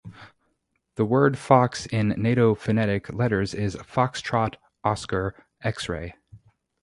[0.95, 6.13] The word fox in Nato phonetic letters is Foxtrot, Oscar, Xray.